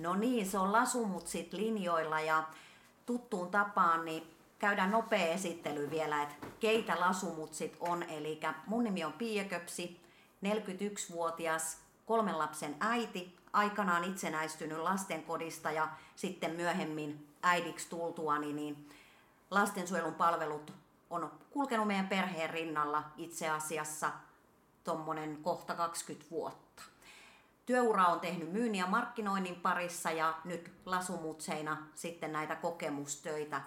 No 0.00 0.14
niin, 0.14 0.46
se 0.46 0.58
on 0.58 0.72
Lasumutsit 0.72 1.52
linjoilla 1.52 2.20
ja 2.20 2.44
tuttuun 3.06 3.50
tapaan 3.50 4.04
niin 4.04 4.34
käydään 4.58 4.90
nopea 4.90 5.26
esittely 5.26 5.90
vielä, 5.90 6.22
että 6.22 6.46
keitä 6.60 7.00
Lasumutsit 7.00 7.76
on. 7.80 8.02
Eli 8.02 8.40
mun 8.66 8.84
nimi 8.84 9.04
on 9.04 9.12
Pia 9.12 9.44
Köpsi, 9.44 10.00
41-vuotias, 10.44 11.78
kolmen 12.06 12.38
lapsen 12.38 12.76
äiti, 12.80 13.36
aikanaan 13.52 14.04
itsenäistynyt 14.04 14.78
lastenkodista 14.78 15.70
ja 15.70 15.88
sitten 16.16 16.50
myöhemmin 16.50 17.26
äidiksi 17.42 17.88
tultuani, 17.88 18.52
niin 18.52 18.88
lastensuojelun 19.50 20.14
palvelut 20.14 20.72
on 21.10 21.30
kulkenut 21.50 21.86
meidän 21.86 22.08
perheen 22.08 22.50
rinnalla 22.50 23.02
itse 23.16 23.48
asiassa 23.48 24.10
tuommoinen 24.84 25.36
kohta 25.42 25.74
20 25.74 26.30
vuotta. 26.30 26.82
Työura 27.66 28.06
on 28.06 28.20
tehnyt 28.20 28.52
myynnin 28.52 28.78
ja 28.78 28.86
markkinoinnin 28.86 29.56
parissa 29.56 30.10
ja 30.10 30.38
nyt 30.44 30.72
lasumutseina 30.86 31.86
sitten 31.94 32.32
näitä 32.32 32.56
kokemustöitä 32.56 33.62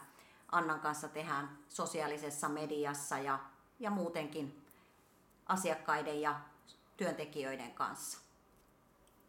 Annan 0.52 0.80
kanssa 0.80 1.08
tehdään 1.08 1.58
sosiaalisessa 1.70 2.50
mediassa 2.50 3.20
ja, 3.20 3.40
ja 3.80 3.90
muutenkin 3.90 4.62
asiakkaiden 5.46 6.22
ja 6.22 6.40
työntekijöiden 6.98 7.72
kanssa. 7.72 8.20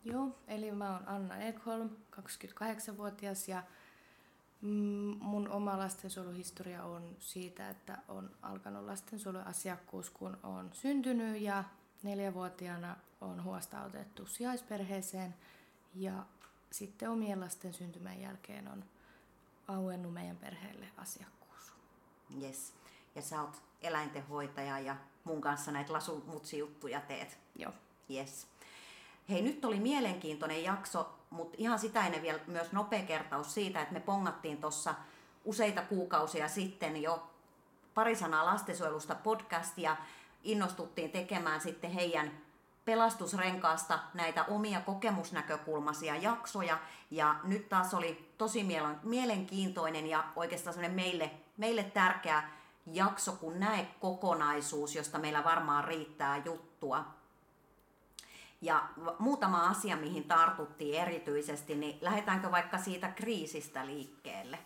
Joo, 0.05 0.39
eli 0.49 0.73
mä 0.73 0.93
oon 0.93 1.09
Anna 1.09 1.37
Ekholm, 1.37 1.91
28-vuotias 2.21 3.49
ja 3.49 3.63
mm, 4.61 5.17
mun 5.21 5.49
oma 5.49 5.79
lastensuojeluhistoria 5.79 6.85
on 6.85 7.17
siitä, 7.19 7.71
että 7.71 7.99
on 8.09 8.31
alkanut 8.43 8.85
lastensuojeluasiakkuus, 8.85 10.11
kun 10.11 10.39
on 10.43 10.71
syntynyt 10.73 11.41
ja 11.41 11.65
neljävuotiaana 12.05 12.97
on 13.21 13.45
huostautettu 13.45 14.27
sijaisperheeseen 14.27 15.35
ja 15.95 16.13
sitten 16.71 17.11
omien 17.11 17.41
lasten 17.41 17.75
syntymän 17.75 18.21
jälkeen 18.21 18.69
on 18.69 18.85
auennut 19.69 20.13
meidän 20.13 20.37
perheelle 20.37 20.87
asiakkuus. 20.97 21.73
Yes. 22.43 22.73
Ja 23.15 23.23
sä 23.23 23.43
oot 23.43 23.63
eläintenhoitaja 23.83 24.79
ja 24.79 24.97
mun 25.25 25.41
kanssa 25.41 25.73
näitä 25.73 25.93
lasumutsi-juttuja 25.93 27.01
teet. 27.01 27.39
Joo. 27.57 27.73
Yes. 28.11 28.47
Hei, 29.29 29.43
nyt 29.43 29.65
oli 29.65 29.81
mielenkiintoinen 29.81 30.65
jakso, 30.65 31.19
mutta 31.31 31.57
ihan 31.59 31.79
sitä 31.79 32.07
ennen 32.07 32.23
vielä 32.23 32.41
myös 32.47 32.73
nopea 32.73 33.03
kertaus 33.03 33.55
siitä, 33.55 33.83
että 33.83 33.95
me 33.95 34.01
pongattiin 34.01 34.61
tuossa 34.61 34.95
useita 35.45 35.83
kuukausia 35.83 36.49
sitten 36.49 37.03
jo 37.03 37.31
pari 37.95 38.17
sanaa 38.17 38.45
lastensuojelusta 38.45 39.15
podcastia, 39.15 39.97
innostuttiin 40.45 41.11
tekemään 41.11 41.61
sitten 41.61 41.91
heidän 41.91 42.31
pelastusrenkaasta 42.85 43.99
näitä 44.15 44.45
omia 44.45 44.81
kokemusnäkökulmaisia 44.81 46.17
jaksoja. 46.17 46.79
Ja 47.11 47.37
nyt 47.45 47.69
taas 47.69 47.95
oli 47.95 48.35
tosi 48.39 48.67
mielenkiintoinen 49.03 50.07
ja 50.07 50.25
oikeastaan 50.37 50.91
meille, 50.91 51.31
meille 51.57 51.83
tärkeä 51.83 52.43
jakso, 52.87 53.33
kun 53.33 53.61
näe 53.61 53.87
kokonaisuus, 54.01 54.95
josta 54.95 55.19
meillä 55.19 55.45
varmaan 55.45 55.85
riittää 55.85 56.43
juttua. 56.45 57.05
Ja 58.61 58.89
muutama 59.19 59.69
asia, 59.69 59.97
mihin 59.97 60.25
tartuttiin 60.25 61.01
erityisesti, 61.01 61.75
niin 61.75 61.99
lähdetäänkö 62.01 62.51
vaikka 62.51 62.79
siitä 62.79 63.09
kriisistä 63.09 63.87
liikkeelle? 63.87 64.59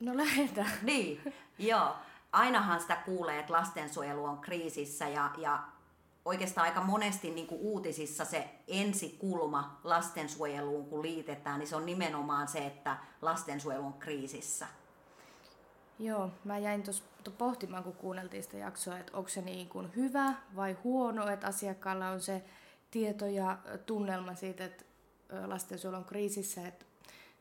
No 0.00 0.16
lähdetään. 0.16 0.70
Niin, 0.82 1.34
joo. 1.58 1.96
Ainahan 2.32 2.80
sitä 2.80 2.96
kuulee, 2.96 3.38
että 3.38 3.52
lastensuojelu 3.52 4.24
on 4.24 4.38
kriisissä 4.38 5.08
ja, 5.08 5.30
ja 5.38 5.62
oikeastaan 6.24 6.64
aika 6.64 6.80
monesti 6.80 7.30
niin 7.30 7.46
kuin 7.46 7.60
uutisissa 7.60 8.24
se 8.24 8.48
ensikulma 8.68 9.80
lastensuojeluun, 9.84 10.88
kun 10.88 11.02
liitetään, 11.02 11.58
niin 11.58 11.68
se 11.68 11.76
on 11.76 11.86
nimenomaan 11.86 12.48
se, 12.48 12.66
että 12.66 12.96
lastensuojelu 13.22 13.86
on 13.86 13.92
kriisissä. 13.92 14.66
Joo, 15.98 16.30
mä 16.44 16.58
jäin 16.58 16.82
tuossa 16.82 17.04
pohtimaan, 17.38 17.84
kun 17.84 17.92
kuunneltiin 17.92 18.42
sitä 18.42 18.56
jaksoa, 18.56 18.98
että 18.98 19.16
onko 19.16 19.28
se 19.28 19.40
niin 19.40 19.68
kuin 19.68 19.92
hyvä 19.96 20.34
vai 20.56 20.76
huono, 20.84 21.28
että 21.28 21.46
asiakkaalla 21.46 22.08
on 22.08 22.20
se 22.20 22.44
tieto 22.90 23.26
ja 23.26 23.58
tunnelma 23.86 24.34
siitä, 24.34 24.64
että 24.64 24.84
lastensuojelu 25.46 25.96
on 25.96 26.04
kriisissä, 26.04 26.68
että 26.68 26.84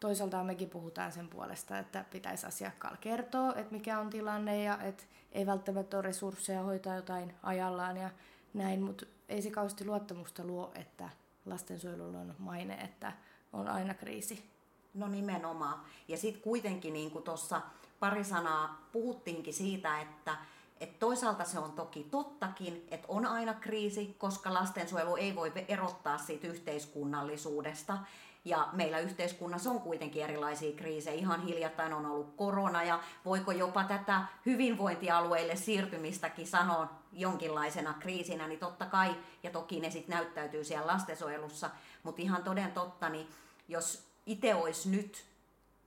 toisaalta 0.05 0.43
mekin 0.43 0.69
puhutaan 0.69 1.11
sen 1.11 1.27
puolesta, 1.27 1.79
että 1.79 2.05
pitäisi 2.11 2.45
asiakkaalle 2.45 2.97
kertoa, 3.01 3.53
että 3.55 3.71
mikä 3.71 3.99
on 3.99 4.09
tilanne 4.09 4.63
ja 4.63 4.77
että 4.81 5.03
ei 5.31 5.45
välttämättä 5.45 5.97
ole 5.97 6.01
resursseja 6.01 6.63
hoitaa 6.63 6.95
jotain 6.95 7.33
ajallaan 7.43 7.97
ja 7.97 8.09
näin, 8.53 8.81
mutta 8.81 9.05
ei 9.29 9.41
se 9.41 9.51
kauheasti 9.51 9.85
luottamusta 9.85 10.44
luo, 10.44 10.71
että 10.75 11.09
lastensuojelulla 11.45 12.19
on 12.19 12.35
maine, 12.39 12.73
että 12.73 13.13
on 13.53 13.67
aina 13.67 13.94
kriisi. 13.94 14.49
No 14.94 15.07
nimenomaan. 15.07 15.81
Ja 16.07 16.17
sitten 16.17 16.41
kuitenkin 16.41 16.94
niin 16.94 17.11
kuin 17.11 17.23
tuossa 17.23 17.61
pari 17.99 18.23
sanaa 18.23 18.88
puhuttiinkin 18.91 19.53
siitä, 19.53 20.01
että 20.01 20.38
et 20.80 21.00
toisaalta 21.00 21.44
se 21.44 21.59
on 21.59 21.72
toki 21.72 22.08
tottakin, 22.12 22.88
että 22.91 23.08
on 23.09 23.25
aina 23.25 23.53
kriisi, 23.53 24.16
koska 24.18 24.53
lastensuojelu 24.53 25.16
ei 25.16 25.36
voi 25.36 25.52
erottaa 25.68 26.18
siitä 26.18 26.47
yhteiskunnallisuudesta. 26.47 27.97
Ja 28.46 28.68
meillä 28.74 29.00
yhteiskunnassa 29.00 29.69
on 29.69 29.81
kuitenkin 29.81 30.24
erilaisia 30.24 30.75
kriisejä. 30.75 31.16
Ihan 31.16 31.41
hiljattain 31.41 31.94
on 31.94 32.06
ollut 32.06 32.34
korona 32.36 32.84
ja 32.84 33.00
voiko 33.25 33.52
jopa 33.52 33.84
tätä 33.84 34.22
hyvinvointialueille 34.46 35.56
siirtymistäkin 35.56 36.47
sanoa 36.47 36.90
jonkinlaisena 37.13 37.94
kriisinä, 37.94 38.47
niin 38.47 38.59
totta 38.59 38.86
kai, 38.86 39.16
ja 39.44 39.50
toki 39.50 39.80
ne 39.80 39.92
sitten 39.92 40.16
näyttäytyy 40.16 40.63
siellä 40.63 40.88
lastensuojelussa, 40.88 41.69
mutta 42.03 42.22
ihan 42.22 42.44
toden 42.44 42.72
totta, 42.72 43.09
niin 43.09 43.28
jos 43.68 44.07
itse 44.25 44.56
olisi 44.56 44.90
nyt 44.90 45.25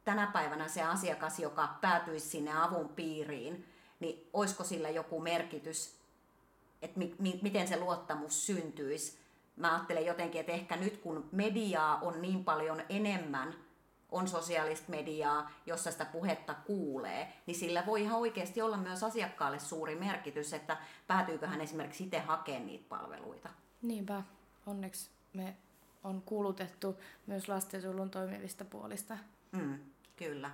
tänä 0.05 0.26
päivänä 0.26 0.69
se 0.69 0.82
asiakas, 0.82 1.38
joka 1.38 1.69
päätyisi 1.81 2.28
sinne 2.28 2.62
avun 2.62 2.88
piiriin, 2.88 3.66
niin 4.00 4.28
olisiko 4.32 4.64
sillä 4.64 4.91
joku 4.91 5.20
merkitys, 5.20 5.97
että 6.82 6.98
mi- 6.98 7.14
mi- 7.19 7.38
miten 7.42 7.69
se 7.69 7.81
luottamus 7.81 8.47
syntyisi. 8.47 9.19
Mä 9.56 9.75
ajattelen 9.75 10.06
jotenkin, 10.06 10.41
että 10.41 10.53
ehkä 10.53 10.76
nyt 10.76 10.97
kun 10.97 11.28
mediaa 11.32 11.98
on 12.00 12.22
niin 12.22 12.44
paljon 12.44 12.82
enemmän, 12.88 13.54
on 14.10 14.28
sosiaalista 14.28 14.91
mediaa, 14.91 15.50
jossa 15.66 15.91
sitä 15.91 16.04
puhetta 16.04 16.54
kuulee, 16.54 17.32
niin 17.47 17.54
sillä 17.54 17.87
voi 17.87 18.03
ihan 18.03 18.19
oikeasti 18.19 18.62
olla 18.62 18.76
myös 18.76 19.03
asiakkaalle 19.03 19.58
suuri 19.58 19.94
merkitys, 19.94 20.53
että 20.53 20.76
päätyykö 21.06 21.47
hän 21.47 21.60
esimerkiksi 21.60 22.04
itse 22.04 22.19
hakemaan 22.19 22.66
niitä 22.66 22.84
palveluita. 22.88 23.48
Niinpä, 23.82 24.22
onneksi 24.66 25.10
me 25.32 25.56
on 26.04 26.22
kuulutettu 26.22 26.97
myös 27.26 27.48
lastensuojelun 27.48 28.10
toimivista 28.10 28.64
puolista. 28.64 29.19
Mm, 29.53 29.78
kyllä. 30.16 30.50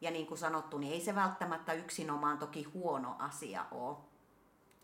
Ja 0.00 0.10
niin 0.10 0.26
kuin 0.26 0.38
sanottu, 0.38 0.78
niin 0.78 0.92
ei 0.92 1.00
se 1.00 1.14
välttämättä 1.14 1.72
yksinomaan 1.72 2.38
toki 2.38 2.62
huono 2.62 3.16
asia 3.18 3.66
ole. 3.70 3.96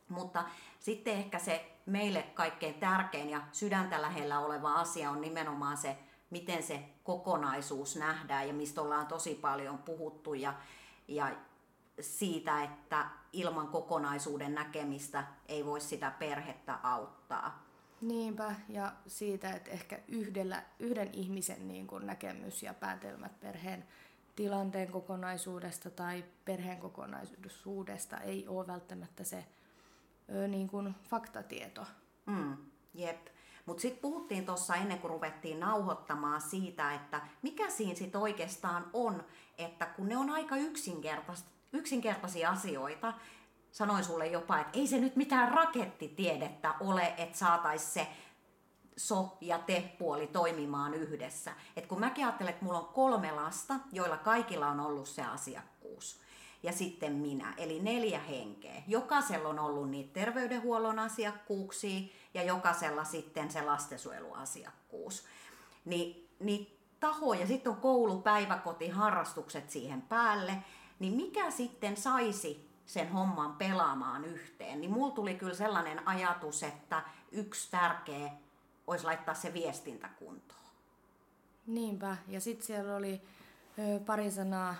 Mutta 0.08 0.44
sitten 0.80 1.14
ehkä 1.14 1.38
se 1.38 1.72
meille 1.86 2.22
kaikkein 2.22 2.74
tärkein 2.74 3.30
ja 3.30 3.42
sydäntä 3.52 4.02
lähellä 4.02 4.38
oleva 4.38 4.74
asia 4.74 5.10
on 5.10 5.20
nimenomaan 5.20 5.76
se, 5.76 5.96
miten 6.30 6.62
se 6.62 6.84
kokonaisuus 7.04 7.96
nähdään 7.96 8.48
ja 8.48 8.54
mistä 8.54 8.82
ollaan 8.82 9.06
tosi 9.06 9.34
paljon 9.34 9.78
puhuttu 9.78 10.34
ja, 10.34 10.54
ja 11.08 11.36
siitä, 12.00 12.62
että 12.62 13.06
ilman 13.32 13.68
kokonaisuuden 13.68 14.54
näkemistä 14.54 15.24
ei 15.48 15.64
voi 15.64 15.80
sitä 15.80 16.10
perhettä 16.10 16.78
auttaa. 16.82 17.66
Niinpä, 18.00 18.54
ja 18.68 18.92
siitä, 19.06 19.50
että 19.50 19.70
ehkä 19.70 20.00
yhdellä, 20.08 20.62
yhden 20.78 21.10
ihmisen 21.12 21.68
niin 21.68 21.86
kuin 21.86 22.06
näkemys 22.06 22.62
ja 22.62 22.74
päätelmät 22.74 23.40
perheen 23.40 23.84
tilanteen 24.36 24.90
kokonaisuudesta 24.90 25.90
tai 25.90 26.24
perheen 26.44 26.78
kokonaisuudesta 26.78 28.16
ei 28.16 28.48
ole 28.48 28.66
välttämättä 28.66 29.24
se 29.24 29.44
ö, 30.34 30.48
niin 30.48 30.68
kuin 30.68 30.94
faktatieto. 31.10 31.86
Mm, 32.26 32.56
jep. 32.94 33.26
Mutta 33.66 33.80
sitten 33.80 34.02
puhuttiin 34.02 34.46
tuossa 34.46 34.74
ennen 34.74 34.98
kuin 34.98 35.10
ruvettiin 35.10 35.60
nauhoittamaan 35.60 36.40
siitä, 36.40 36.94
että 36.94 37.20
mikä 37.42 37.70
siinä 37.70 37.94
sitten 37.94 38.20
oikeastaan 38.20 38.90
on, 38.92 39.24
että 39.58 39.86
kun 39.86 40.08
ne 40.08 40.16
on 40.16 40.30
aika 40.30 40.56
yksinkertaisia 41.72 42.50
asioita, 42.50 43.12
sanoin 43.72 44.04
sulle 44.04 44.26
jopa, 44.26 44.60
että 44.60 44.78
ei 44.78 44.86
se 44.86 44.98
nyt 44.98 45.16
mitään 45.16 45.52
rakettitiedettä 45.52 46.74
ole, 46.80 47.14
että 47.16 47.38
saataisiin 47.38 47.92
se 47.92 48.08
so 48.96 49.36
ja 49.40 49.58
te 49.58 49.94
puoli 49.98 50.26
toimimaan 50.26 50.94
yhdessä. 50.94 51.52
Et 51.76 51.86
kun 51.86 52.00
mäkin 52.00 52.24
ajattelen, 52.24 52.52
että 52.52 52.64
mulla 52.64 52.78
on 52.78 52.88
kolme 52.94 53.32
lasta, 53.32 53.74
joilla 53.92 54.16
kaikilla 54.16 54.68
on 54.68 54.80
ollut 54.80 55.08
se 55.08 55.22
asiakkuus. 55.22 56.20
Ja 56.62 56.72
sitten 56.72 57.12
minä, 57.12 57.54
eli 57.56 57.80
neljä 57.80 58.18
henkeä. 58.20 58.82
Jokaisella 58.86 59.48
on 59.48 59.58
ollut 59.58 59.90
niitä 59.90 60.12
terveydenhuollon 60.12 60.98
asiakkuuksia 60.98 62.00
ja 62.34 62.42
jokaisella 62.42 63.04
sitten 63.04 63.50
se 63.50 63.62
lastensuojeluasiakkuus. 63.62 65.24
Ni, 65.84 66.28
niin 66.40 66.78
tahoja, 67.00 67.46
sitten 67.46 67.72
on 67.72 67.80
koulu, 67.80 68.20
päiväkoti, 68.20 68.88
harrastukset 68.88 69.70
siihen 69.70 70.02
päälle, 70.02 70.56
niin 70.98 71.12
mikä 71.12 71.50
sitten 71.50 71.96
saisi 71.96 72.70
sen 72.86 73.12
homman 73.12 73.52
pelaamaan 73.52 74.24
yhteen, 74.24 74.80
niin 74.80 74.90
mulla 74.90 75.14
tuli 75.14 75.34
kyllä 75.34 75.54
sellainen 75.54 76.08
ajatus, 76.08 76.62
että 76.62 77.02
yksi 77.32 77.70
tärkeä 77.70 78.30
olisi 78.86 79.04
laittaa 79.04 79.34
se 79.34 79.52
viestintä 79.52 80.08
kuntoon. 80.18 80.60
Niinpä. 81.66 82.16
Ja 82.28 82.40
sitten 82.40 82.66
siellä 82.66 82.96
oli 82.96 83.22
ö, 83.78 84.00
pari 84.00 84.30
sanaa 84.30 84.74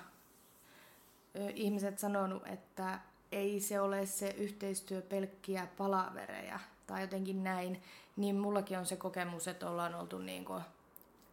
ö, 1.37 1.50
ihmiset 1.55 1.99
sanonut, 1.99 2.47
että 2.47 2.99
ei 3.32 3.61
se 3.61 3.81
ole 3.81 4.06
se 4.06 4.29
yhteistyö 4.31 5.03
pelkkiä 5.03 5.69
palavereja 5.76 6.61
tai 6.87 7.00
jotenkin 7.00 7.44
näin, 7.44 7.82
niin 8.17 8.37
mullakin 8.37 8.79
on 8.79 8.87
se 8.87 8.97
kokemus, 8.97 9.49
että 9.49 9.70
ollaan 9.70 9.94
oltu 9.94 10.19
niin 10.19 10.44
kuin, 10.44 10.62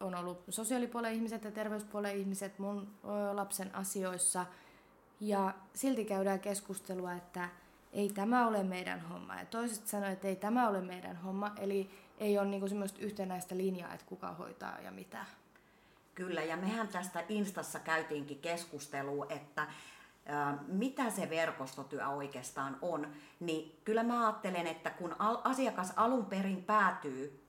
on 0.00 0.14
ollut 0.14 0.42
sosiaalipuolen 0.48 1.14
ihmiset 1.14 1.44
ja 1.44 1.50
terveyspuolen 1.50 2.16
ihmiset 2.16 2.58
mun 2.58 2.90
lapsen 3.32 3.74
asioissa 3.74 4.46
ja 5.20 5.54
silti 5.74 6.04
käydään 6.04 6.40
keskustelua, 6.40 7.12
että 7.12 7.48
ei 7.94 8.10
tämä 8.14 8.46
ole 8.46 8.62
meidän 8.62 9.00
homma. 9.00 9.34
Ja 9.34 9.46
toiset 9.46 9.86
sanoivat, 9.86 10.12
että 10.12 10.28
ei 10.28 10.36
tämä 10.36 10.68
ole 10.68 10.80
meidän 10.80 11.16
homma. 11.16 11.52
Eli 11.58 11.90
ei 12.18 12.38
ole 12.38 12.48
niinku 12.48 12.68
semmoista 12.68 13.00
yhtenäistä 13.00 13.56
linjaa, 13.56 13.94
että 13.94 14.06
kuka 14.06 14.32
hoitaa 14.32 14.80
ja 14.80 14.90
mitä. 14.90 15.24
Kyllä, 16.14 16.42
ja 16.42 16.56
mehän 16.56 16.88
tästä 16.88 17.24
Instassa 17.28 17.78
käytiinkin 17.78 18.38
keskustelua, 18.38 19.26
että 19.28 19.66
mitä 20.66 21.10
se 21.10 21.30
verkostotyö 21.30 22.08
oikeastaan 22.08 22.78
on, 22.82 23.06
niin 23.40 23.80
kyllä 23.84 24.02
mä 24.02 24.26
ajattelen, 24.26 24.66
että 24.66 24.90
kun 24.90 25.16
asiakas 25.44 25.92
alun 25.96 26.26
perin 26.26 26.64
päätyy 26.64 27.44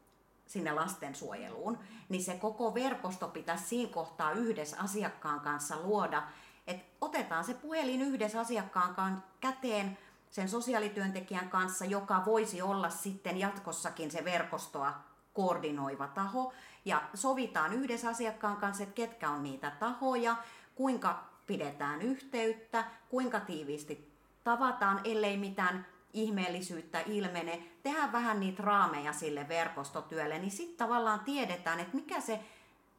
sinne 0.45 0.71
lastensuojeluun, 0.71 1.77
niin 2.09 2.23
se 2.23 2.33
koko 2.33 2.73
verkosto 2.73 3.27
pitäisi 3.27 3.65
siinä 3.65 3.93
kohtaa 3.93 4.31
yhdessä 4.31 4.77
asiakkaan 4.79 5.39
kanssa 5.39 5.79
luoda, 5.81 6.23
että 6.67 6.85
otetaan 7.01 7.43
se 7.43 7.53
puhelin 7.53 8.01
yhdessä 8.01 8.39
asiakkaan 8.39 9.23
käteen 9.39 9.97
sen 10.35 10.49
sosiaalityöntekijän 10.49 11.49
kanssa, 11.49 11.85
joka 11.85 12.25
voisi 12.25 12.61
olla 12.61 12.89
sitten 12.89 13.37
jatkossakin 13.37 14.11
se 14.11 14.25
verkostoa 14.25 14.93
koordinoiva 15.33 16.07
taho, 16.07 16.53
ja 16.85 17.01
sovitaan 17.13 17.73
yhdessä 17.73 18.09
asiakkaan 18.09 18.57
kanssa, 18.57 18.83
että 18.83 18.95
ketkä 18.95 19.29
on 19.29 19.43
niitä 19.43 19.71
tahoja, 19.71 20.35
kuinka 20.75 21.23
pidetään 21.47 22.01
yhteyttä, 22.01 22.83
kuinka 23.09 23.39
tiiviisti 23.39 24.11
tavataan, 24.43 25.01
ellei 25.03 25.37
mitään 25.37 25.85
ihmeellisyyttä 26.13 26.99
ilmene, 26.99 27.63
tehdään 27.83 28.11
vähän 28.11 28.39
niitä 28.39 28.63
raameja 28.63 29.13
sille 29.13 29.47
verkostotyölle, 29.47 30.39
niin 30.39 30.51
sitten 30.51 30.77
tavallaan 30.77 31.19
tiedetään, 31.19 31.79
että 31.79 31.95
mikä 31.95 32.21
se 32.21 32.39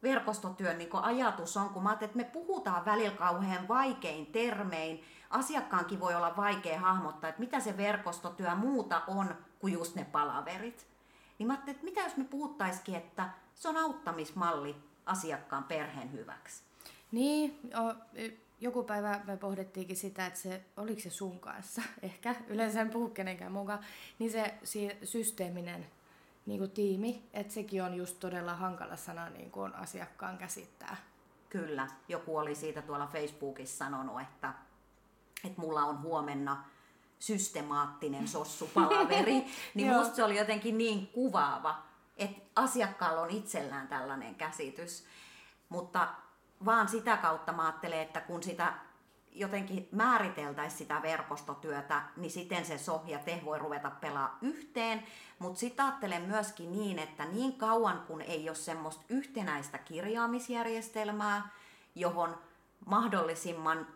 verkostotyön 0.03 0.77
niin 0.77 0.89
ajatus 0.95 1.57
on, 1.57 1.69
kun 1.69 1.83
mä 1.83 1.93
että 1.93 2.17
me 2.17 2.23
puhutaan 2.23 2.85
välillä 2.85 3.17
kauhean 3.17 3.67
vaikein 3.67 4.25
termein, 4.25 5.03
asiakkaankin 5.29 5.99
voi 5.99 6.15
olla 6.15 6.37
vaikea 6.37 6.79
hahmottaa, 6.79 7.29
että 7.29 7.39
mitä 7.39 7.59
se 7.59 7.77
verkostotyö 7.77 8.55
muuta 8.55 9.01
on 9.07 9.35
kuin 9.59 9.73
just 9.73 9.95
ne 9.95 10.05
palaverit. 10.05 10.87
Niin 11.39 11.47
mä 11.47 11.53
että 11.67 11.83
mitä 11.83 12.01
jos 12.01 12.17
me 12.17 12.23
puhuttaisikin, 12.23 12.95
että 12.95 13.29
se 13.55 13.69
on 13.69 13.77
auttamismalli 13.77 14.75
asiakkaan 15.05 15.63
perheen 15.63 16.11
hyväksi. 16.11 16.63
Niin, 17.11 17.59
joku 18.59 18.83
päivä 18.83 19.21
me 19.25 19.37
pohdittiinkin 19.37 19.97
sitä, 19.97 20.25
että 20.25 20.39
se, 20.39 20.61
oliko 20.77 21.01
se 21.01 21.09
sun 21.09 21.39
kanssa, 21.39 21.81
ehkä 22.01 22.35
yleensä 22.47 22.81
en 22.81 22.89
puhu 22.89 23.09
kenenkään 23.09 23.51
mukaan, 23.51 23.79
niin 24.19 24.31
se 24.31 24.57
systeeminen 25.03 25.87
niin 26.47 26.59
kuin 26.59 26.71
tiimi, 26.71 27.29
että 27.33 27.53
sekin 27.53 27.83
on 27.83 27.93
just 27.93 28.19
todella 28.19 28.55
hankala 28.55 28.95
sana 28.95 29.29
niin 29.29 29.51
kuin 29.51 29.75
asiakkaan 29.75 30.37
käsittää. 30.37 30.97
Kyllä, 31.49 31.87
joku 32.07 32.37
oli 32.37 32.55
siitä 32.55 32.81
tuolla 32.81 33.07
Facebookissa 33.07 33.77
sanonut, 33.77 34.21
että, 34.21 34.53
että 35.43 35.61
mulla 35.61 35.83
on 35.83 36.01
huomenna 36.01 36.63
systemaattinen 37.19 38.27
sossupalaveri, 38.27 39.45
niin 39.75 39.93
musta 39.93 40.15
se 40.15 40.23
oli 40.23 40.37
jotenkin 40.37 40.77
niin 40.77 41.07
kuvaava, 41.07 41.83
että 42.17 42.61
asiakkaalla 42.61 43.21
on 43.21 43.29
itsellään 43.29 43.87
tällainen 43.87 44.35
käsitys. 44.35 45.05
Mutta 45.69 46.07
vaan 46.65 46.87
sitä 46.87 47.17
kautta 47.17 47.53
mä 47.53 47.65
ajattelen, 47.65 47.99
että 47.99 48.21
kun 48.21 48.43
sitä 48.43 48.73
jotenkin 49.39 49.87
määriteltäisiin 49.91 50.77
sitä 50.77 51.01
verkostotyötä, 51.01 52.01
niin 52.17 52.31
siten 52.31 52.65
se 52.65 52.77
so 52.77 53.03
ja 53.05 53.19
te 53.19 53.41
voi 53.45 53.59
ruveta 53.59 53.89
pelaa 53.89 54.37
yhteen. 54.41 55.03
Mutta 55.39 55.59
sitten 55.59 55.85
ajattelen 55.85 56.21
myöskin 56.21 56.71
niin, 56.71 56.99
että 56.99 57.25
niin 57.25 57.57
kauan 57.57 58.03
kun 58.07 58.21
ei 58.21 58.49
ole 58.49 58.55
semmoista 58.55 59.03
yhtenäistä 59.09 59.77
kirjaamisjärjestelmää, 59.77 61.49
johon 61.95 62.37
mahdollisimman 62.85 63.87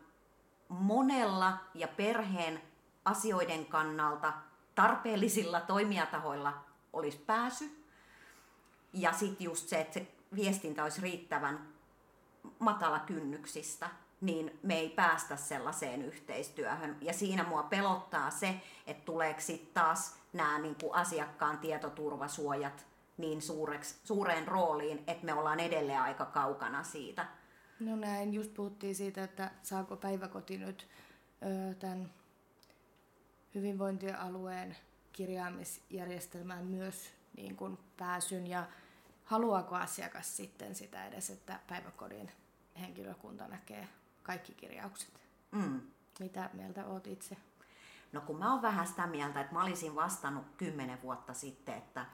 monella 0.70 1.58
ja 1.74 1.88
perheen 1.88 2.62
asioiden 3.06 3.66
kannalta 3.66 4.34
tarpeellisilla 4.76 5.62
toimijatahoilla 5.62 6.54
olisi 6.94 7.18
pääsy. 7.18 7.86
Ja 8.94 9.14
sitten 9.14 9.46
just 9.46 9.70
se, 9.70 9.82
että 9.82 9.94
se 9.94 10.08
viestintä 10.36 10.84
olisi 10.84 11.02
riittävän 11.02 11.68
matala 12.60 13.00
kynnyksistä, 13.00 13.90
niin 14.22 14.60
me 14.64 14.80
ei 14.80 14.90
päästä 14.90 15.36
sellaiseen 15.36 16.02
yhteistyöhön. 16.02 16.98
Ja 17.02 17.14
siinä 17.14 17.44
mua 17.44 17.64
pelottaa 17.64 18.30
se, 18.30 18.62
että 18.88 19.06
tuleeko 19.06 19.42
sitten 19.42 19.74
taas 19.74 20.16
nämä 20.34 20.60
niin 20.60 20.76
asiakkaan 20.92 21.58
tietoturvasuojat 21.58 22.86
niin 23.18 23.42
suureksi, 23.42 23.96
suureen 24.04 24.48
rooliin, 24.48 25.04
että 25.08 25.26
me 25.26 25.34
ollaan 25.34 25.60
edelleen 25.60 26.02
aika 26.02 26.26
kaukana 26.26 26.84
siitä. 26.84 27.26
No 27.80 27.96
näin, 27.96 28.34
just 28.34 28.54
puhuttiin 28.54 28.96
siitä, 28.96 29.24
että 29.24 29.52
saako 29.64 29.98
päiväkoti 29.98 30.58
nyt 30.58 30.88
ö, 31.44 31.76
tämän 31.76 32.14
hyvinvointialueen 33.56 34.78
kirjaamisjärjestelmään 35.12 36.66
myös 36.66 37.14
niin 37.38 37.56
kuin 37.56 37.78
pääsyn 37.98 38.48
ja 38.48 38.68
haluaako 39.24 39.76
asiakas 39.76 40.38
sitten 40.38 40.76
sitä 40.76 41.06
edes, 41.06 41.30
että 41.30 41.60
päiväkodin 41.68 42.32
henkilökunta 42.80 43.48
näkee 43.48 43.88
kaikki 44.24 44.54
kirjaukset? 44.54 45.22
Mm. 45.52 45.82
Mitä 46.20 46.50
mieltä 46.54 46.86
oot 46.86 47.08
itse? 47.08 47.38
No 48.12 48.22
kun 48.22 48.40
mä 48.40 48.52
oon 48.52 48.62
vähän 48.62 48.88
sitä 48.88 49.08
mieltä, 49.08 49.42
että 49.42 49.54
mä 49.54 49.64
olisin 49.64 49.96
vastannut 49.96 50.46
kymmenen 50.58 51.02
vuotta 51.02 51.34
sitten, 51.34 51.76
että 51.76 52.06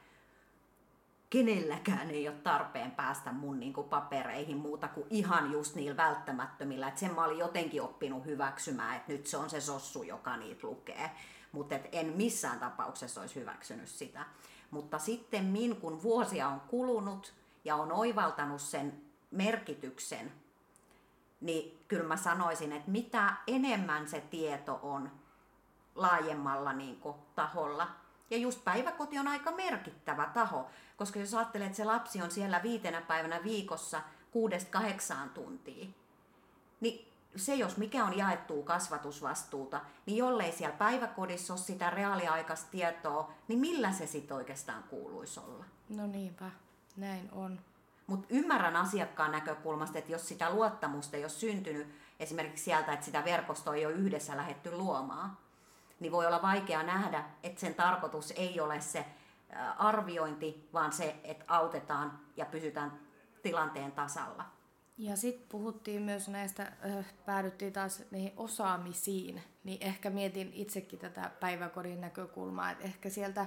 kenelläkään 1.29 2.09
ei 2.09 2.27
ole 2.27 2.37
tarpeen 2.37 2.91
päästä 2.91 3.31
mun 3.31 3.59
niin 3.59 3.73
kuin 3.73 3.89
papereihin 3.89 4.57
muuta 4.57 4.87
kuin 4.87 5.07
ihan 5.09 5.51
just 5.51 5.75
niillä 5.75 5.97
välttämättömillä. 5.97 6.87
Että 6.87 6.99
sen 6.99 7.15
mä 7.15 7.25
olin 7.25 7.37
jotenkin 7.37 7.81
oppinut 7.81 8.25
hyväksymään, 8.25 8.95
että 8.97 9.11
nyt 9.11 9.27
se 9.27 9.37
on 9.37 9.49
se 9.49 9.61
sossu, 9.61 10.03
joka 10.03 10.37
niitä 10.37 10.67
lukee. 10.67 11.11
Mutta 11.51 11.75
en 11.91 12.13
missään 12.15 12.59
tapauksessa 12.59 13.21
olisi 13.21 13.35
hyväksynyt 13.35 13.89
sitä. 13.89 14.25
Mutta 14.71 14.99
sitten 14.99 15.45
min, 15.45 15.75
kun 15.75 16.03
vuosia 16.03 16.47
on 16.47 16.59
kulunut 16.59 17.33
ja 17.65 17.75
on 17.75 17.91
oivaltanut 17.91 18.61
sen 18.61 19.01
merkityksen, 19.31 20.31
niin 21.41 21.83
kyllä 21.87 22.03
mä 22.03 22.17
sanoisin, 22.17 22.71
että 22.71 22.91
mitä 22.91 23.33
enemmän 23.47 24.07
se 24.09 24.21
tieto 24.21 24.79
on 24.83 25.11
laajemmalla 25.95 26.73
niin 26.73 26.99
kuin, 26.99 27.15
taholla, 27.35 27.87
ja 28.29 28.37
just 28.37 28.63
päiväkoti 28.63 29.19
on 29.19 29.27
aika 29.27 29.51
merkittävä 29.51 30.29
taho, 30.33 30.69
koska 30.97 31.19
jos 31.19 31.33
ajattelee, 31.33 31.67
että 31.67 31.77
se 31.77 31.85
lapsi 31.85 32.21
on 32.21 32.31
siellä 32.31 32.63
viitenä 32.63 33.01
päivänä 33.01 33.43
viikossa 33.43 34.01
kuudesta 34.31 34.71
kahdeksaan 34.71 35.29
tuntia, 35.29 35.87
niin 36.81 37.07
se, 37.35 37.55
jos 37.55 37.77
mikä 37.77 38.05
on 38.05 38.17
jaettua 38.17 38.63
kasvatusvastuuta, 38.63 39.81
niin 40.05 40.17
jollei 40.17 40.51
siellä 40.51 40.77
päiväkodissa 40.77 41.53
ole 41.53 41.61
sitä 41.61 41.89
reaaliaikaista 41.89 42.71
tietoa, 42.71 43.31
niin 43.47 43.59
millä 43.59 43.91
se 43.91 44.07
sitten 44.07 44.37
oikeastaan 44.37 44.83
kuuluisi 44.83 45.39
olla? 45.39 45.65
No 45.89 46.07
niinpä, 46.07 46.51
näin 46.97 47.29
on. 47.31 47.59
Mutta 48.07 48.27
ymmärrän 48.29 48.75
asiakkaan 48.75 49.31
näkökulmasta, 49.31 49.97
että 49.97 50.11
jos 50.11 50.27
sitä 50.27 50.49
luottamusta 50.49 51.17
ei 51.17 51.23
ole 51.23 51.29
syntynyt 51.29 51.87
esimerkiksi 52.19 52.63
sieltä, 52.63 52.93
että 52.93 53.05
sitä 53.05 53.25
verkostoa 53.25 53.75
ei 53.75 53.85
ole 53.85 53.93
yhdessä 53.93 54.37
lähetty 54.37 54.71
luomaan, 54.71 55.37
niin 55.99 56.11
voi 56.11 56.25
olla 56.25 56.41
vaikea 56.41 56.83
nähdä, 56.83 57.23
että 57.43 57.59
sen 57.59 57.75
tarkoitus 57.75 58.31
ei 58.31 58.59
ole 58.59 58.81
se 58.81 59.05
arviointi, 59.77 60.69
vaan 60.73 60.91
se, 60.91 61.15
että 61.23 61.45
autetaan 61.47 62.19
ja 62.37 62.45
pysytään 62.45 62.99
tilanteen 63.43 63.91
tasalla. 63.91 64.45
Ja 64.97 65.15
sitten 65.15 65.47
puhuttiin 65.49 66.01
myös 66.01 66.27
näistä, 66.27 66.71
päädyttiin 67.25 67.73
taas 67.73 68.03
niihin 68.11 68.33
osaamisiin, 68.37 69.43
niin 69.63 69.77
ehkä 69.81 70.09
mietin 70.09 70.51
itsekin 70.53 70.99
tätä 70.99 71.31
päiväkodin 71.39 72.01
näkökulmaa, 72.01 72.71
että 72.71 72.83
ehkä 72.83 73.09
sieltä 73.09 73.45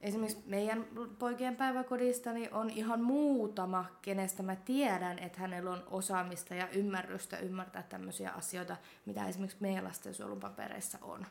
esimerkiksi 0.00 0.42
meidän 0.46 0.86
poikien 1.18 1.56
päiväkodista 1.56 2.32
niin 2.32 2.54
on 2.54 2.70
ihan 2.70 3.02
muutama, 3.02 3.84
kenestä 4.02 4.42
mä 4.42 4.56
tiedän, 4.56 5.18
että 5.18 5.40
hänellä 5.40 5.70
on 5.70 5.84
osaamista 5.90 6.54
ja 6.54 6.68
ymmärrystä 6.68 7.38
ymmärtää 7.38 7.82
tämmöisiä 7.82 8.30
asioita, 8.30 8.76
mitä 9.06 9.28
esimerkiksi 9.28 9.58
meidän 9.60 9.84
lastensuojelun 9.84 10.40
papereissa 10.40 10.98
on. 11.02 11.26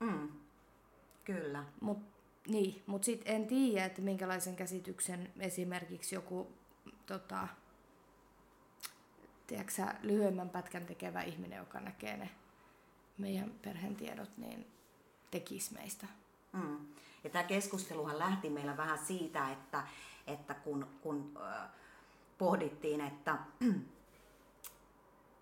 Mm. 0.00 0.28
Kyllä. 1.24 1.64
Mut, 1.80 1.98
niin, 2.48 2.82
mutta 2.86 3.06
sitten 3.06 3.34
en 3.34 3.46
tiedä, 3.46 3.84
että 3.84 4.02
minkälaisen 4.02 4.56
käsityksen 4.56 5.30
esimerkiksi 5.38 6.14
joku 6.14 6.52
tota, 7.06 7.48
tiedätkö, 9.46 9.86
lyhyemmän 10.02 10.50
pätkän 10.50 10.86
tekevä 10.86 11.22
ihminen, 11.22 11.58
joka 11.58 11.80
näkee 11.80 12.16
ne 12.16 12.30
meidän 13.18 13.50
perheen 13.62 13.96
tiedot, 13.96 14.38
niin 14.38 14.66
tekisi 15.30 15.74
meistä. 15.74 16.06
Mm. 16.52 16.78
Ja 17.24 17.30
tämä 17.30 17.44
keskusteluhan 17.44 18.18
lähti 18.18 18.50
meillä 18.50 18.76
vähän 18.76 18.98
siitä, 18.98 19.50
että, 19.50 19.82
että 20.26 20.54
kun, 20.54 20.86
kun 21.02 21.38
pohdittiin, 22.38 23.00
että 23.00 23.38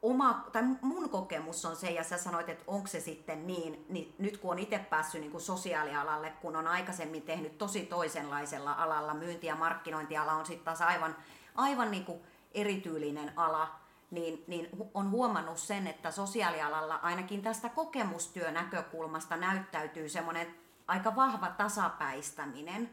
oma, 0.03 0.45
tai 0.53 0.63
mun 0.83 1.11
kokemus 1.11 1.65
on 1.65 1.77
se, 1.77 1.91
ja 1.91 2.05
sä 2.05 2.19
sanoit, 2.19 2.49
että 2.49 2.65
onko 2.67 2.87
se 2.87 3.01
sitten 3.01 3.47
niin, 3.47 3.85
niin 3.89 4.15
nyt 4.19 4.37
kun 4.37 4.51
on 4.51 4.59
itse 4.59 4.79
päässyt 4.79 5.21
niin 5.21 5.31
kuin 5.31 5.41
sosiaalialalle, 5.41 6.31
kun 6.31 6.57
on 6.57 6.67
aikaisemmin 6.67 7.23
tehnyt 7.23 7.59
tosi 7.59 7.81
toisenlaisella 7.81 8.73
alalla, 8.73 9.15
myynti- 9.15 9.47
ja 9.47 9.57
markkinointiala 9.57 10.33
on 10.33 10.47
sitten 10.47 10.65
taas 10.65 10.81
aivan, 10.81 11.17
aivan 11.55 11.91
niin 11.91 12.05
kuin 12.05 12.21
erityylinen 12.55 13.33
ala, 13.37 13.81
niin, 14.11 14.45
niin 14.47 14.69
on 14.95 15.11
huomannut 15.11 15.59
sen, 15.59 15.87
että 15.87 16.11
sosiaalialalla 16.11 16.95
ainakin 16.95 17.43
tästä 17.43 17.69
kokemustyönäkökulmasta 17.69 19.37
näyttäytyy 19.37 20.09
semmoinen 20.09 20.55
aika 20.91 21.17
vahva 21.17 21.51
tasapäistäminen 21.51 22.91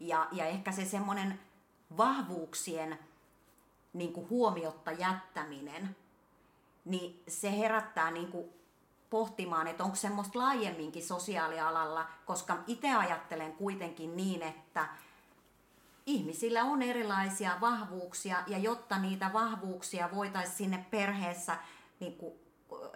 ja, 0.00 0.28
ja 0.32 0.44
ehkä 0.44 0.72
se 0.72 0.84
semmoinen 0.84 1.40
vahvuuksien 1.96 2.98
niin 3.92 4.12
kuin 4.12 4.30
huomiotta 4.30 4.92
jättäminen, 4.92 5.96
niin 6.84 7.22
se 7.28 7.58
herättää 7.58 8.10
niin 8.10 8.28
kuin 8.28 8.50
pohtimaan, 9.10 9.66
että 9.66 9.84
onko 9.84 9.96
semmoista 9.96 10.38
laajemminkin 10.38 11.06
sosiaalialalla, 11.06 12.08
koska 12.26 12.58
itse 12.66 12.94
ajattelen 12.94 13.52
kuitenkin 13.52 14.16
niin, 14.16 14.42
että 14.42 14.88
ihmisillä 16.06 16.64
on 16.64 16.82
erilaisia 16.82 17.60
vahvuuksia 17.60 18.36
ja 18.46 18.58
jotta 18.58 18.98
niitä 18.98 19.30
vahvuuksia 19.32 20.10
voitaisiin 20.14 20.56
sinne 20.56 20.86
perheessä 20.90 21.56
niin 22.00 22.16
kuin, 22.16 22.32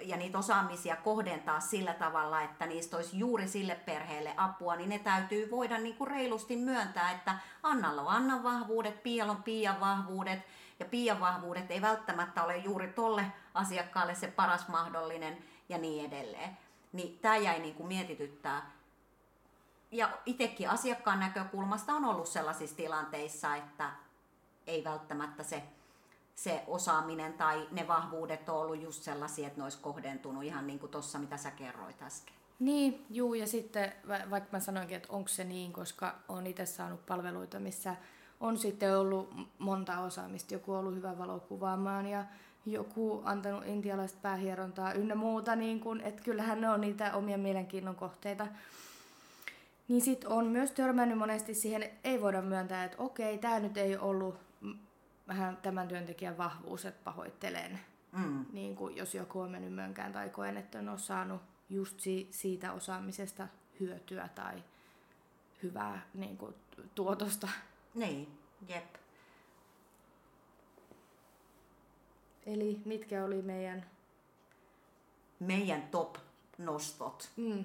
ja 0.00 0.16
niitä 0.16 0.38
osaamisia 0.38 0.96
kohdentaa 0.96 1.60
sillä 1.60 1.94
tavalla, 1.94 2.42
että 2.42 2.66
niistä 2.66 2.96
olisi 2.96 3.18
juuri 3.18 3.48
sille 3.48 3.74
perheelle 3.74 4.34
apua, 4.36 4.76
niin 4.76 4.88
ne 4.88 4.98
täytyy 4.98 5.50
voida 5.50 5.78
niin 5.78 5.96
kuin 5.96 6.10
reilusti 6.10 6.56
myöntää, 6.56 7.10
että 7.10 7.38
Annalla 7.62 8.02
on 8.02 8.08
Annan 8.08 8.42
vahvuudet, 8.42 9.02
Pialla 9.02 9.32
on 9.32 9.42
Pian 9.42 9.80
vahvuudet 9.80 10.38
ja 10.80 10.86
Pian 10.86 11.20
vahvuudet 11.20 11.70
ei 11.70 11.80
välttämättä 11.80 12.44
ole 12.44 12.56
juuri 12.56 12.88
tolle 12.88 13.26
asiakkaalle 13.54 14.14
se 14.14 14.26
paras 14.26 14.68
mahdollinen 14.68 15.38
ja 15.68 15.78
niin 15.78 16.06
edelleen. 16.06 16.58
Niin 16.92 17.18
tämä 17.18 17.36
jäi 17.36 17.58
niin 17.58 17.74
kuin 17.74 17.88
mietityttää 17.88 18.76
ja 19.90 20.08
itsekin 20.26 20.70
asiakkaan 20.70 21.20
näkökulmasta 21.20 21.92
on 21.92 22.04
ollut 22.04 22.28
sellaisissa 22.28 22.76
tilanteissa, 22.76 23.56
että 23.56 23.90
ei 24.66 24.84
välttämättä 24.84 25.42
se, 25.42 25.62
se 26.36 26.64
osaaminen 26.66 27.32
tai 27.32 27.68
ne 27.70 27.88
vahvuudet 27.88 28.48
on 28.48 28.56
ollut 28.56 28.82
just 28.82 29.02
sellaisia, 29.02 29.46
että 29.46 29.58
ne 29.58 29.64
olisi 29.64 29.78
kohdentunut 29.80 30.44
ihan 30.44 30.66
niin 30.66 30.78
kuin 30.78 30.92
tuossa, 30.92 31.18
mitä 31.18 31.36
sä 31.36 31.50
kerroit 31.50 32.02
äsken. 32.02 32.34
Niin, 32.58 33.06
juu, 33.10 33.34
ja 33.34 33.46
sitten 33.46 33.92
vaikka 34.30 34.48
mä 34.52 34.60
sanoinkin, 34.60 34.96
että 34.96 35.12
onko 35.12 35.28
se 35.28 35.44
niin, 35.44 35.72
koska 35.72 36.14
on 36.28 36.46
itse 36.46 36.66
saanut 36.66 37.06
palveluita, 37.06 37.60
missä 37.60 37.96
on 38.40 38.58
sitten 38.58 38.98
ollut 38.98 39.34
monta 39.58 39.98
osaamista. 39.98 40.54
Joku 40.54 40.72
on 40.72 40.78
ollut 40.78 40.94
hyvä 40.94 41.18
valokuvaamaan 41.18 42.06
ja 42.06 42.24
joku 42.66 43.22
antanut 43.24 43.66
intialaista 43.66 44.18
päähierontaa 44.22 44.92
ynnä 44.92 45.14
muuta, 45.14 45.56
niin 45.56 45.80
kun, 45.80 46.00
että 46.00 46.22
kyllähän 46.22 46.60
ne 46.60 46.70
on 46.70 46.80
niitä 46.80 47.14
omia 47.14 47.38
mielenkiinnon 47.38 47.96
kohteita. 47.96 48.46
Niin 49.88 50.00
sit 50.00 50.24
on 50.24 50.46
myös 50.46 50.70
törmännyt 50.70 51.18
monesti 51.18 51.54
siihen, 51.54 51.90
ei 52.04 52.20
voida 52.20 52.42
myöntää, 52.42 52.84
että 52.84 52.96
okei, 52.98 53.38
tämä 53.38 53.60
nyt 53.60 53.76
ei 53.76 53.96
ollut 53.96 54.45
vähän 55.28 55.56
tämän 55.56 55.88
työntekijän 55.88 56.38
vahvuus, 56.38 56.84
että 56.84 57.04
pahoittelen. 57.04 57.80
Mm. 58.12 58.46
Niin 58.52 58.76
kuin 58.76 58.96
jos 58.96 59.14
joku 59.14 59.40
on 59.40 59.50
mennyt 59.50 59.74
mönkään 59.74 60.12
tai 60.12 60.30
koen, 60.30 60.56
että 60.56 60.78
on 60.78 60.98
saanut 60.98 61.42
just 61.70 62.00
si- 62.00 62.28
siitä 62.30 62.72
osaamisesta 62.72 63.48
hyötyä 63.80 64.28
tai 64.34 64.62
hyvää 65.62 66.06
niin 66.14 66.36
kuin, 66.36 66.54
tuotosta. 66.94 67.48
Niin, 67.94 68.38
jep. 68.68 68.94
Eli 72.46 72.80
mitkä 72.84 73.24
oli 73.24 73.42
meidän... 73.42 73.86
Meidän 75.40 75.82
top-nostot. 75.82 77.30
Mm. 77.36 77.64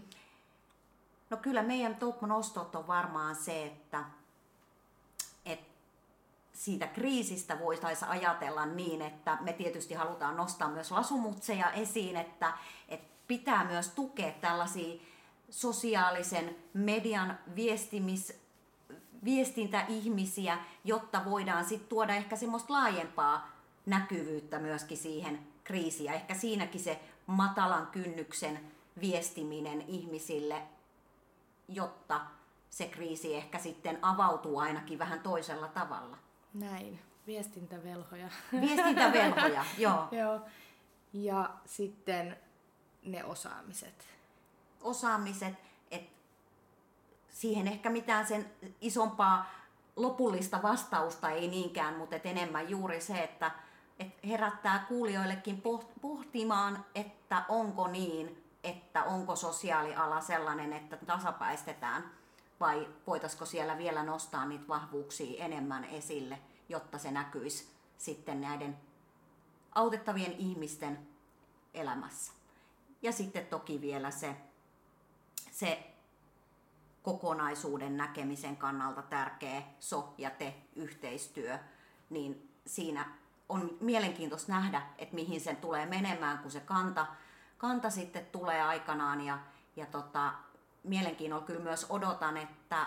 No 1.30 1.38
kyllä 1.38 1.64
meidän 1.64 1.96
top-nostot 1.96 2.76
on 2.76 2.88
varmaan 2.88 3.36
se, 3.36 3.66
että 3.66 4.06
siitä 6.62 6.88
kriisistä 6.88 7.60
voitaisiin 7.60 8.10
ajatella 8.10 8.66
niin, 8.66 9.02
että 9.02 9.38
me 9.42 9.54
tietysti 9.54 9.94
halutaan 9.94 10.38
nostaa 10.38 10.70
myös 10.70 10.92
lasumutseja 10.92 11.72
esiin, 11.72 12.16
että, 12.16 12.54
että 12.90 13.08
pitää 13.28 13.64
myös 13.64 13.90
tukea 13.90 14.32
tällaisia 14.32 15.02
sosiaalisen 15.50 16.56
median 16.74 17.40
viestimis, 17.56 18.42
viestintäihmisiä, 19.24 20.58
jotta 20.84 21.26
voidaan 21.26 21.66
sitten 21.66 21.90
tuoda 21.90 22.16
ehkä 22.16 22.36
semmoista 22.36 22.74
laajempaa 22.74 23.50
näkyvyyttä 23.86 24.60
myöskin 24.60 24.98
siihen 24.98 25.40
kriisiin. 25.64 26.06
Ja 26.06 26.14
ehkä 26.14 26.34
siinäkin 26.34 26.82
se 26.82 27.00
matalan 27.28 27.88
kynnyksen 27.88 28.60
viestiminen 29.02 29.82
ihmisille 29.82 30.62
jotta 31.72 32.22
se 32.70 32.88
kriisi 32.88 33.36
ehkä 33.36 33.60
sitten 33.60 34.00
avautuu 34.02 34.58
ainakin 34.58 35.00
vähän 35.00 35.20
toisella 35.20 35.68
tavalla. 35.68 36.18
Näin, 36.54 37.00
viestintävelhoja. 37.28 38.30
Viestintävelhoja, 38.62 39.66
joo. 39.78 40.08
joo. 40.12 40.42
Ja 41.14 41.50
sitten 41.66 42.38
ne 43.06 43.24
osaamiset. 43.24 44.08
Osaamiset, 44.82 45.54
että 45.92 46.12
siihen 47.30 47.68
ehkä 47.68 47.90
mitään 47.90 48.28
sen 48.28 48.52
isompaa 48.82 49.46
lopullista 49.96 50.62
vastausta 50.62 51.30
ei 51.30 51.48
niinkään, 51.48 51.96
mutta 51.96 52.16
et 52.16 52.26
enemmän 52.26 52.70
juuri 52.70 53.02
se, 53.02 53.24
että 53.24 53.52
et 54.00 54.24
herättää 54.28 54.86
kuulijoillekin 54.88 55.64
pohtimaan, 56.02 56.86
että 56.96 57.44
onko 57.50 57.88
niin, 57.88 58.44
että 58.64 59.04
onko 59.04 59.36
sosiaaliala 59.36 60.22
sellainen, 60.22 60.74
että 60.74 60.98
tasapäistetään 60.98 62.12
vai 62.62 62.88
voitaisiko 63.08 63.46
siellä 63.46 63.78
vielä 63.78 64.04
nostaa 64.04 64.46
niitä 64.46 64.68
vahvuuksia 64.68 65.46
enemmän 65.46 65.84
esille, 65.84 66.40
jotta 66.70 66.98
se 66.98 67.12
näkyisi 67.12 67.68
sitten 67.98 68.42
näiden 68.42 68.78
autettavien 69.76 70.32
ihmisten 70.32 71.08
elämässä. 71.74 72.34
Ja 73.02 73.12
sitten 73.12 73.46
toki 73.46 73.82
vielä 73.82 74.12
se, 74.12 74.36
se 75.52 75.94
kokonaisuuden 77.04 77.98
näkemisen 77.98 78.58
kannalta 78.58 79.02
tärkeä 79.02 79.62
so 79.80 80.14
ja 80.18 80.30
te 80.30 80.54
yhteistyö, 80.76 81.60
niin 82.10 82.50
siinä 82.66 83.12
on 83.50 83.78
mielenkiintoista 83.80 84.52
nähdä, 84.52 84.82
että 84.98 85.16
mihin 85.16 85.42
sen 85.42 85.58
tulee 85.58 85.86
menemään, 85.86 86.38
kun 86.38 86.52
se 86.52 86.60
kanta 86.60 87.06
kanta 87.62 87.90
sitten 87.90 88.26
tulee 88.26 88.62
aikanaan 88.62 89.22
ja, 89.22 89.40
ja 89.76 89.86
tota, 89.86 90.34
mielenkiinnolla 90.84 91.46
kyllä 91.46 91.60
myös 91.60 91.86
odotan, 91.90 92.38
että 92.38 92.86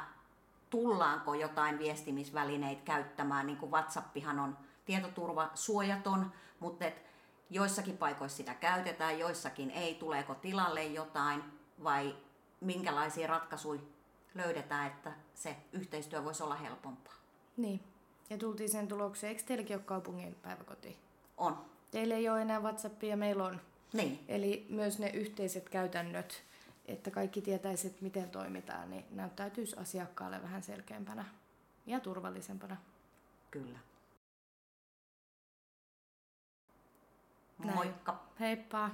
tullaanko 0.70 1.34
jotain 1.34 1.78
viestimisvälineitä 1.78 2.82
käyttämään, 2.84 3.46
niin 3.46 3.58
kuin 3.58 3.72
WhatsAppihan 3.72 4.38
on 4.38 4.58
tietoturva 4.84 5.50
suojaton, 5.54 6.32
mutta 6.60 6.84
et 6.84 7.02
joissakin 7.50 7.96
paikoissa 7.96 8.36
sitä 8.36 8.54
käytetään, 8.54 9.18
joissakin 9.18 9.70
ei, 9.70 9.94
tuleeko 9.94 10.34
tilalle 10.34 10.84
jotain 10.84 11.44
vai 11.84 12.16
minkälaisia 12.60 13.26
ratkaisuja 13.26 13.80
löydetään, 14.34 14.86
että 14.86 15.12
se 15.34 15.56
yhteistyö 15.72 16.24
voisi 16.24 16.42
olla 16.42 16.54
helpompaa. 16.54 17.14
Niin, 17.56 17.80
ja 18.30 18.38
tultiin 18.38 18.68
sen 18.68 18.88
tulokseen, 18.88 19.28
eikö 19.28 19.42
teilläkin 19.46 19.76
ole 19.76 19.84
kaupungin 19.84 20.34
päiväkoti? 20.34 20.98
On. 21.36 21.64
Teillä 21.90 22.14
ei 22.14 22.28
ole 22.28 22.42
enää 22.42 22.60
WhatsAppia, 22.60 23.16
meillä 23.16 23.44
on. 23.44 23.60
Niin. 23.92 24.24
Eli 24.28 24.66
myös 24.68 24.98
ne 24.98 25.08
yhteiset 25.08 25.68
käytännöt, 25.68 26.44
että 26.86 27.10
kaikki 27.10 27.42
tietäisivät, 27.42 28.00
miten 28.00 28.30
toimitaan, 28.30 28.90
niin 28.90 29.04
näyttäytyisi 29.10 29.76
asiakkaalle 29.76 30.42
vähän 30.42 30.62
selkeämpänä 30.62 31.24
ja 31.86 32.00
turvallisempana. 32.00 32.76
Kyllä. 33.50 33.78
Näin. 37.58 37.74
Moikka. 37.74 38.24
Heippa. 38.40 38.90